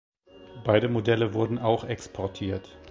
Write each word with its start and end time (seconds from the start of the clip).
Beide 0.65 0.89
Modelle 0.89 1.35
wurden 1.35 1.59
auch 1.59 1.83
exportiert. 1.83 2.79